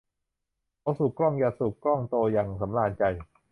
[0.79, 3.03] เขาสูบกล้องยาสูบกล้องโตอย่างสำราญใจ